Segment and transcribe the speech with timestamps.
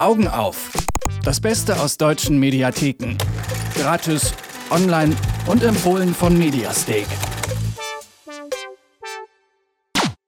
[0.00, 0.72] Augen auf.
[1.24, 3.18] Das Beste aus deutschen Mediatheken.
[3.74, 4.32] Gratis,
[4.70, 5.14] online
[5.46, 7.04] und empfohlen von Mediastake.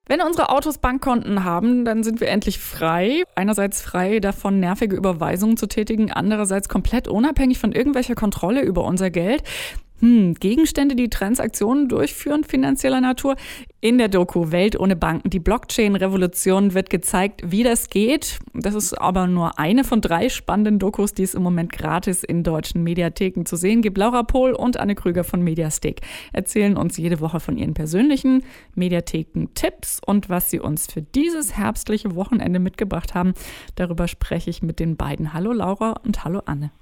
[0.07, 3.23] Wenn unsere Autos Bankkonten haben, dann sind wir endlich frei.
[3.35, 9.09] Einerseits frei davon, nervige Überweisungen zu tätigen, andererseits komplett unabhängig von irgendwelcher Kontrolle über unser
[9.09, 9.43] Geld
[10.03, 13.37] hm, Gegenstände, die Transaktionen durchführen, finanzieller Natur.
[13.81, 18.41] In der Doku Welt ohne Banken, die Blockchain-Revolution wird gezeigt, wie das geht.
[18.53, 22.43] Das ist aber nur eine von drei spannenden Dokus, die es im Moment gratis in
[22.43, 23.97] deutschen Mediatheken zu sehen gibt.
[23.97, 26.01] Laura Pohl und Anne Krüger von Mediastick
[26.33, 28.43] erzählen uns jede Woche von ihren persönlichen
[28.75, 33.35] Mediatheken-Tipps und was sie uns für dieses herbstliche Wochenende mitgebracht haben.
[33.77, 35.33] Darüber spreche ich mit den beiden.
[35.33, 36.73] Hallo Laura und hallo Anne.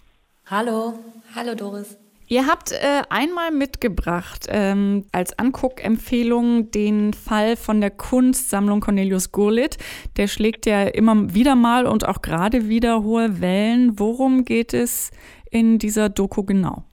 [0.47, 0.95] Hallo,
[1.35, 1.99] hallo Doris.
[2.33, 9.79] Ihr habt äh, einmal mitgebracht ähm, als Anguckempfehlung den Fall von der Kunstsammlung Cornelius Gurlitt.
[10.16, 13.99] Der schlägt ja immer wieder mal und auch gerade wieder hohe Wellen.
[13.99, 15.10] Worum geht es
[15.51, 16.85] in dieser Doku genau?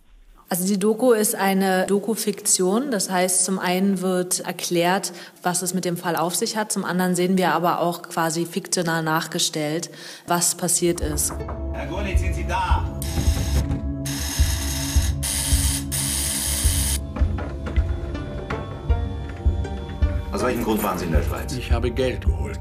[0.50, 2.90] Also die Doku ist eine Doku-Fiktion.
[2.90, 6.72] Das heißt, zum einen wird erklärt, was es mit dem Fall auf sich hat.
[6.72, 9.92] Zum anderen sehen wir aber auch quasi fiktional nachgestellt,
[10.26, 11.32] was passiert ist.
[11.74, 12.97] Herr Gurlitt, sind Sie da?
[20.48, 21.58] Welchem Grund waren Sie in der Schweiz?
[21.58, 22.60] Ich habe Geld geholt.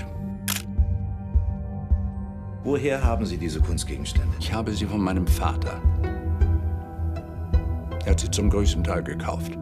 [2.65, 4.35] Woher haben Sie diese Kunstgegenstände?
[4.41, 5.81] Ich habe sie von meinem Vater.
[8.05, 9.53] Er hat sie zum größten Teil gekauft.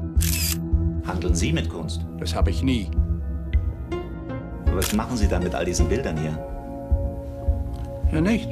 [1.07, 2.07] Handeln Sie mit Kunst?
[2.19, 2.91] Das habe ich nie.
[4.75, 6.39] Was machen Sie dann mit all diesen Bildern hier?
[8.11, 8.49] Ja, nicht.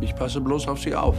[0.00, 1.16] Ich passe bloß auf sie auf.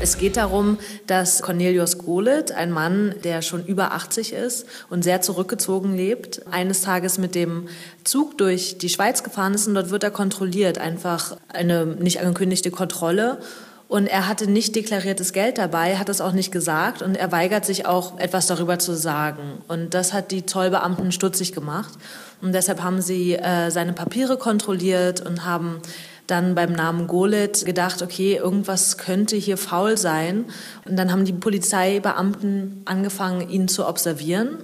[0.00, 5.22] Es geht darum, dass Cornelius Golet, ein Mann, der schon über 80 ist und sehr
[5.22, 7.68] zurückgezogen lebt, eines Tages mit dem
[8.04, 12.70] Zug durch die Schweiz gefahren ist und dort wird er kontrolliert, einfach eine nicht angekündigte
[12.70, 13.40] Kontrolle.
[13.88, 17.64] Und er hatte nicht deklariertes Geld dabei, hat es auch nicht gesagt und er weigert
[17.64, 19.62] sich auch, etwas darüber zu sagen.
[19.66, 21.94] Und das hat die Zollbeamten stutzig gemacht.
[22.42, 25.80] Und deshalb haben sie äh, seine Papiere kontrolliert und haben
[26.28, 30.44] dann beim Namen Golet gedacht, okay, irgendwas könnte hier faul sein.
[30.86, 34.58] Und dann haben die Polizeibeamten angefangen, ihn zu observieren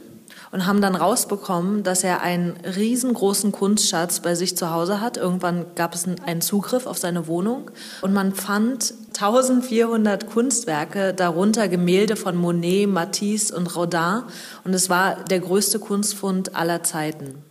[0.55, 5.17] und haben dann rausbekommen, dass er einen riesengroßen Kunstschatz bei sich zu Hause hat.
[5.17, 7.73] Irgendwann gab es einen Zugriff auf seine Wohnung
[8.03, 14.23] und man fand 1400 Kunstwerke, darunter Gemälde von Monet, Matisse und Rodin.
[14.63, 17.43] Und es war der größte Kunstfund aller Zeiten.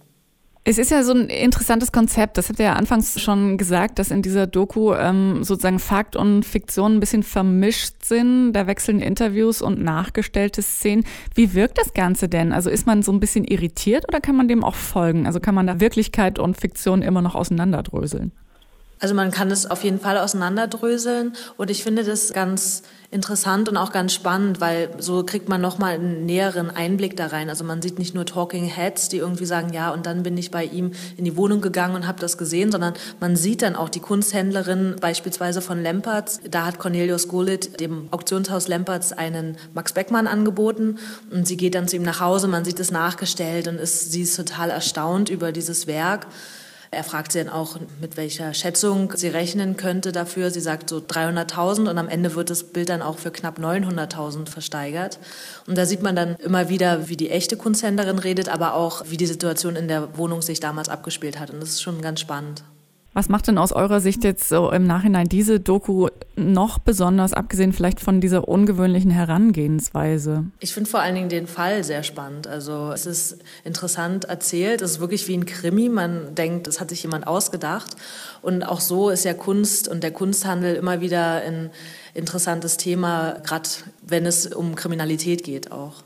[0.66, 2.38] Es ist ja so ein interessantes Konzept.
[2.38, 6.46] Das habt ihr ja anfangs schon gesagt, dass in dieser Doku ähm, sozusagen Fakt und
[6.46, 8.54] Fiktion ein bisschen vermischt sind.
[8.54, 11.04] Da wechseln Interviews und nachgestellte Szenen.
[11.36, 12.54] Wie wirkt das Ganze denn?
[12.54, 15.28] Also ist man so ein bisschen irritiert oder kann man dem auch folgen?
[15.28, 18.32] Also kann man da Wirklichkeit und Fiktion immer noch auseinanderdröseln?
[19.04, 23.76] Also man kann es auf jeden Fall auseinanderdröseln und ich finde das ganz interessant und
[23.76, 27.50] auch ganz spannend, weil so kriegt man nochmal einen näheren Einblick da rein.
[27.50, 30.52] Also man sieht nicht nur Talking Heads, die irgendwie sagen, ja, und dann bin ich
[30.52, 33.90] bei ihm in die Wohnung gegangen und habe das gesehen, sondern man sieht dann auch
[33.90, 36.40] die Kunsthändlerin beispielsweise von Lempertz.
[36.50, 40.98] Da hat Cornelius Gullit dem Auktionshaus Lempertz einen Max Beckmann angeboten
[41.30, 44.22] und sie geht dann zu ihm nach Hause, man sieht es nachgestellt und ist, sie
[44.22, 46.26] ist total erstaunt über dieses Werk.
[46.94, 50.52] Er fragt sie dann auch, mit welcher Schätzung sie rechnen könnte dafür.
[50.52, 54.48] Sie sagt so 300.000 und am Ende wird das Bild dann auch für knapp 900.000
[54.48, 55.20] versteigert.
[55.68, 59.18] Und da sieht man dann immer wieder, wie die echte Kunsthändlerin redet, aber auch, wie
[59.18, 61.52] die Situation in der Wohnung sich damals abgespielt hat.
[61.52, 62.64] Und das ist schon ganz spannend.
[63.14, 67.72] Was macht denn aus eurer Sicht jetzt so im Nachhinein diese Doku noch besonders, abgesehen
[67.72, 70.46] vielleicht von dieser ungewöhnlichen Herangehensweise?
[70.60, 72.48] Ich finde vor allen Dingen den Fall sehr spannend.
[72.48, 75.90] Also es ist interessant erzählt, es ist wirklich wie ein Krimi.
[75.90, 77.96] Man denkt, es hat sich jemand ausgedacht.
[78.42, 81.70] Und auch so ist ja Kunst und der Kunsthandel immer wieder ein
[82.16, 83.70] interessantes Thema, gerade
[84.02, 86.04] wenn es um Kriminalität geht auch.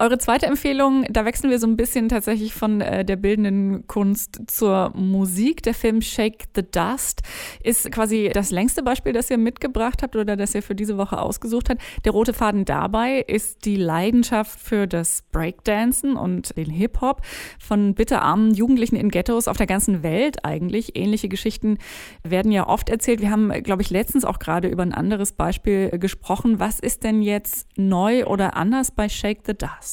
[0.00, 4.42] Eure zweite Empfehlung, da wechseln wir so ein bisschen tatsächlich von äh, der bildenden Kunst
[4.46, 5.64] zur Musik.
[5.64, 7.22] Der Film Shake the Dust
[7.64, 11.20] ist quasi das längste Beispiel, das ihr mitgebracht habt oder das ihr für diese Woche
[11.20, 11.82] ausgesucht habt.
[12.04, 17.22] Der rote Faden dabei ist die Leidenschaft für das Breakdancen und den Hip-Hop
[17.58, 20.96] von bitterarmen Jugendlichen in Ghettos auf der ganzen Welt eigentlich.
[20.96, 21.76] Ähnliche Geschichten
[22.22, 23.20] werden ja oft erzählt.
[23.20, 26.60] Wir haben, glaube ich, letztens auch gerade über ein anderes Beispiel gesprochen.
[26.60, 29.87] Was ist denn jetzt neu oder anders bei Shake the Dust?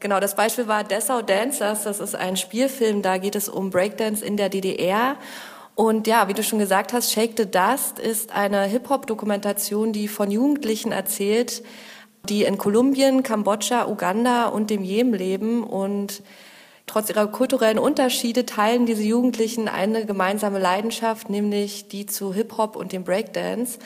[0.00, 1.82] Genau, das Beispiel war Dessau Dancers.
[1.84, 5.16] Das ist ein Spielfilm, da geht es um Breakdance in der DDR.
[5.74, 10.30] Und ja, wie du schon gesagt hast, Shake the Dust ist eine Hip-Hop-Dokumentation, die von
[10.30, 11.62] Jugendlichen erzählt,
[12.28, 16.22] die in Kolumbien, Kambodscha, Uganda und dem Jemen leben und
[16.88, 22.92] Trotz ihrer kulturellen Unterschiede teilen diese Jugendlichen eine gemeinsame Leidenschaft, nämlich die zu Hip-Hop und
[22.92, 23.78] dem Breakdance.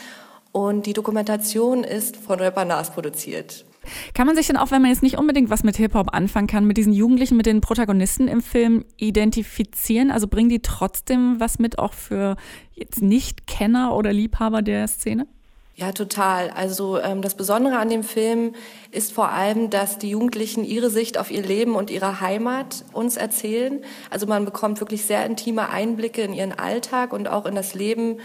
[0.52, 3.64] Und die Dokumentation ist von Rapper Nas produziert.
[4.14, 6.66] Kann man sich denn auch, wenn man jetzt nicht unbedingt was mit Hip-Hop anfangen kann,
[6.66, 10.10] mit diesen Jugendlichen, mit den Protagonisten im Film identifizieren?
[10.10, 12.36] Also bringen die trotzdem was mit, auch für
[12.74, 15.26] jetzt Nicht-Kenner oder Liebhaber der Szene?
[15.74, 16.50] Ja, total.
[16.50, 18.54] Also ähm, das Besondere an dem Film
[18.90, 23.16] ist vor allem, dass die Jugendlichen ihre Sicht auf ihr Leben und ihre Heimat uns
[23.16, 23.82] erzählen.
[24.10, 28.18] Also man bekommt wirklich sehr intime Einblicke in ihren Alltag und auch in das Leben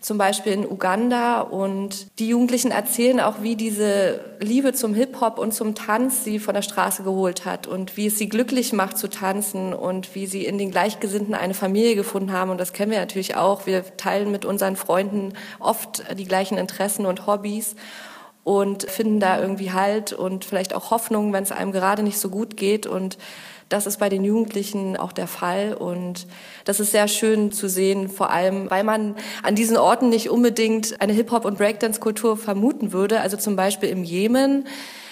[0.00, 1.40] zum Beispiel in Uganda.
[1.40, 6.54] Und die Jugendlichen erzählen auch, wie diese Liebe zum Hip-Hop und zum Tanz sie von
[6.54, 10.44] der Straße geholt hat und wie es sie glücklich macht zu tanzen und wie sie
[10.44, 12.50] in den Gleichgesinnten eine Familie gefunden haben.
[12.50, 13.66] Und das kennen wir natürlich auch.
[13.66, 17.76] Wir teilen mit unseren Freunden oft die gleichen Interessen und Hobbys
[18.44, 22.30] und finden da irgendwie Halt und vielleicht auch Hoffnung, wenn es einem gerade nicht so
[22.30, 22.86] gut geht.
[22.86, 23.18] Und
[23.68, 26.26] das ist bei den Jugendlichen auch der Fall und
[26.64, 29.14] das ist sehr schön zu sehen, vor allem, weil man
[29.44, 33.20] an diesen Orten nicht unbedingt eine Hip-Hop- und Breakdance-Kultur vermuten würde.
[33.20, 34.66] Also zum Beispiel im Jemen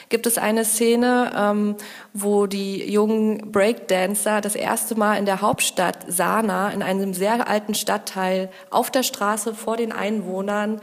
[0.09, 1.77] gibt es eine Szene, ähm,
[2.13, 7.75] wo die jungen Breakdancer das erste Mal in der Hauptstadt Sana, in einem sehr alten
[7.75, 10.81] Stadtteil, auf der Straße vor den Einwohnern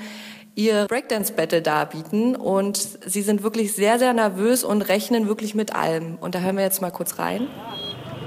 [0.55, 6.17] ihr Breakdance-Battle darbieten und sie sind wirklich sehr, sehr nervös und rechnen wirklich mit allem.
[6.19, 7.47] Und da hören wir jetzt mal kurz rein.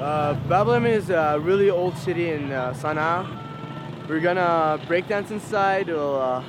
[0.00, 3.24] Uh, Babylon is a really old city in uh, Sana'a.
[4.08, 5.88] We're gonna breakdance inside.
[5.88, 6.42] We'll, uh,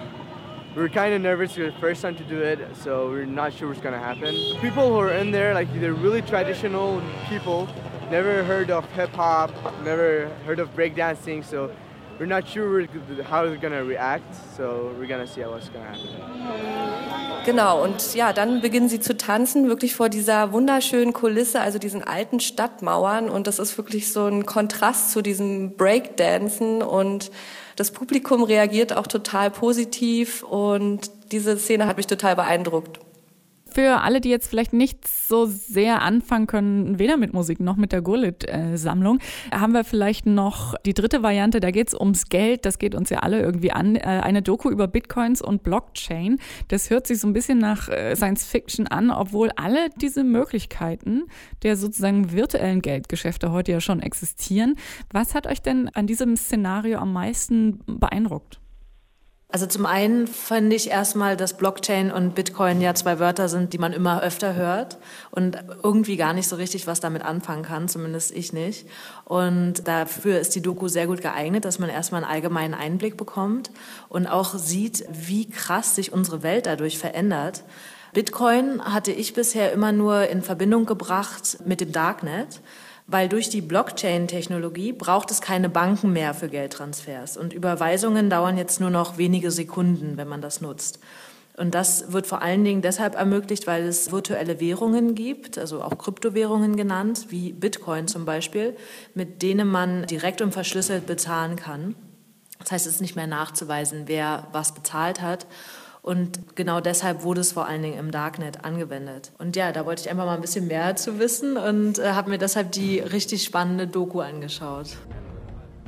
[0.75, 3.53] we are kind of nervous for the first time to do it, so we're not
[3.53, 4.35] sure what's gonna happen.
[4.61, 7.67] People who are in there, like they're really traditional people,
[8.11, 9.51] never heard of hip hop,
[9.83, 11.71] never heard of breakdancing, so
[12.19, 12.85] we're not sure
[13.29, 17.45] how they're gonna react, so we're gonna see what's gonna happen.
[17.45, 22.03] Genau, und ja, dann beginnen sie zu tanzen, wirklich vor dieser wunderschönen Kulisse, also diesen
[22.03, 23.29] alten Stadtmauern.
[23.29, 26.83] Und das ist wirklich so ein Kontrast zu diesem Breakdancen.
[26.83, 27.31] Und
[27.77, 30.43] das Publikum reagiert auch total positiv.
[30.43, 32.99] Und diese Szene hat mich total beeindruckt.
[33.71, 37.91] Für alle, die jetzt vielleicht nicht so sehr anfangen können, weder mit Musik noch mit
[37.91, 39.19] der Gurlit-Sammlung,
[39.53, 43.09] haben wir vielleicht noch die dritte Variante, da geht es ums Geld, das geht uns
[43.09, 43.95] ja alle irgendwie an.
[43.95, 46.39] Äh, eine Doku über Bitcoins und Blockchain.
[46.67, 51.23] Das hört sich so ein bisschen nach äh, Science Fiction an, obwohl alle diese Möglichkeiten
[51.63, 54.75] der sozusagen virtuellen Geldgeschäfte heute ja schon existieren.
[55.11, 58.59] Was hat euch denn an diesem Szenario am meisten beeindruckt?
[59.51, 63.79] Also zum einen fand ich erstmal, dass Blockchain und Bitcoin ja zwei Wörter sind, die
[63.79, 64.99] man immer öfter hört
[65.31, 68.87] und irgendwie gar nicht so richtig was damit anfangen kann, zumindest ich nicht.
[69.25, 73.71] Und dafür ist die Doku sehr gut geeignet, dass man erstmal einen allgemeinen Einblick bekommt
[74.07, 77.63] und auch sieht, wie krass sich unsere Welt dadurch verändert.
[78.13, 82.61] Bitcoin hatte ich bisher immer nur in Verbindung gebracht mit dem Darknet
[83.11, 88.79] weil durch die Blockchain-Technologie braucht es keine Banken mehr für Geldtransfers und Überweisungen dauern jetzt
[88.79, 90.99] nur noch wenige Sekunden, wenn man das nutzt.
[91.57, 95.97] Und das wird vor allen Dingen deshalb ermöglicht, weil es virtuelle Währungen gibt, also auch
[95.97, 98.77] Kryptowährungen genannt, wie Bitcoin zum Beispiel,
[99.13, 101.95] mit denen man direkt und verschlüsselt bezahlen kann.
[102.59, 105.47] Das heißt, es ist nicht mehr nachzuweisen, wer was bezahlt hat.
[106.01, 109.31] Und genau deshalb wurde es vor allen Dingen im Darknet angewendet.
[109.37, 112.29] Und ja, da wollte ich einfach mal ein bisschen mehr zu wissen und äh, habe
[112.29, 114.97] mir deshalb die richtig spannende Doku angeschaut.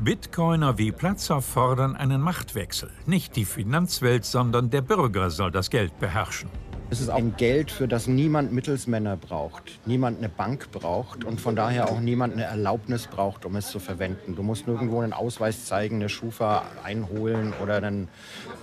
[0.01, 2.89] Bitcoiner wie Platzer fordern einen Machtwechsel.
[3.05, 6.49] Nicht die Finanzwelt, sondern der Bürger soll das Geld beherrschen.
[6.91, 11.55] Es ist ein Geld, für das niemand Mittelsmänner braucht, niemand eine Bank braucht und von
[11.55, 14.35] daher auch niemand eine Erlaubnis braucht, um es zu verwenden.
[14.35, 18.09] Du musst nirgendwo einen Ausweis zeigen, eine Schufa einholen oder einen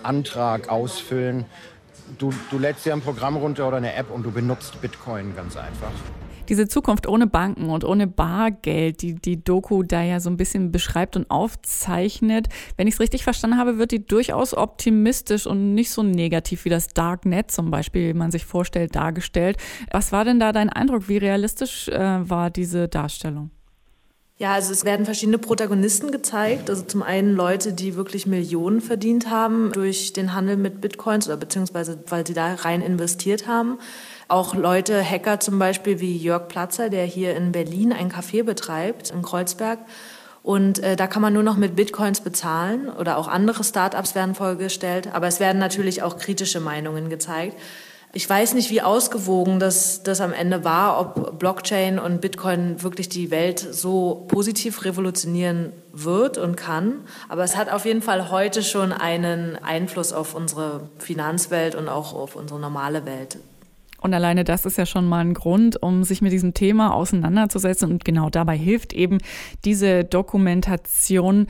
[0.02, 1.47] Antrag ausfüllen.
[2.18, 5.56] Du, du lädst dir ein Programm runter oder eine App und du benutzt Bitcoin ganz
[5.56, 5.92] einfach
[6.49, 10.73] diese Zukunft ohne Banken und ohne Bargeld, die die Doku da ja so ein bisschen
[10.73, 12.49] beschreibt und aufzeichnet.
[12.76, 16.71] Wenn ich es richtig verstanden habe, wird die durchaus optimistisch und nicht so negativ wie
[16.71, 19.57] das Darknet zum Beispiel, wie man sich vorstellt, dargestellt.
[19.90, 21.09] Was war denn da dein Eindruck?
[21.09, 23.50] Wie realistisch äh, war diese Darstellung?
[24.40, 26.71] Ja, also es werden verschiedene Protagonisten gezeigt.
[26.71, 31.37] Also zum einen Leute, die wirklich Millionen verdient haben durch den Handel mit Bitcoins oder
[31.37, 33.78] beziehungsweise weil sie da rein investiert haben.
[34.28, 39.11] Auch Leute, Hacker zum Beispiel wie Jörg Platzer, der hier in Berlin ein Café betreibt,
[39.11, 39.80] in Kreuzberg.
[40.45, 44.37] Und äh, da kann man nur noch mit Bitcoins bezahlen oder auch andere Startups werden
[44.37, 45.12] vorgestellt.
[45.12, 47.57] Aber es werden natürlich auch kritische Meinungen gezeigt.
[48.15, 53.11] Ich weiß nicht, wie ausgewogen das, das am Ende war, ob Blockchain und Bitcoin wirklich
[53.11, 57.00] die Welt so positiv revolutionieren wird und kann.
[57.29, 62.15] Aber es hat auf jeden Fall heute schon einen Einfluss auf unsere Finanzwelt und auch
[62.15, 63.38] auf unsere normale Welt.
[64.00, 67.91] Und alleine das ist ja schon mal ein Grund, um sich mit diesem Thema auseinanderzusetzen.
[67.91, 69.19] Und genau dabei hilft eben
[69.65, 71.49] diese Dokumentation.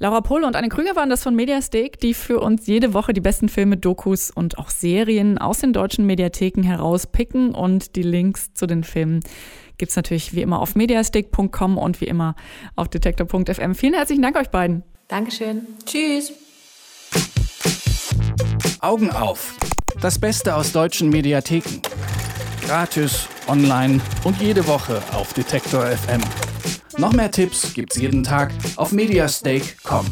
[0.00, 3.20] Laura Pohle und Anne Krüger waren das von Mediasteak, die für uns jede Woche die
[3.20, 7.52] besten Filme, Dokus und auch Serien aus den deutschen Mediatheken herauspicken.
[7.52, 9.20] Und die Links zu den Filmen
[9.76, 12.36] gibt es natürlich wie immer auf mediastick.com und wie immer
[12.76, 13.74] auf detektor.fm.
[13.74, 14.84] Vielen herzlichen Dank euch beiden.
[15.08, 15.66] Dankeschön.
[15.84, 16.32] Tschüss.
[18.80, 19.56] Augen auf.
[20.00, 21.82] Das Beste aus deutschen Mediatheken.
[22.64, 26.20] Gratis, online und jede Woche auf Detektor FM.
[26.98, 30.04] Noch mehr Tipps gibt's jeden Tag auf mediastake.com.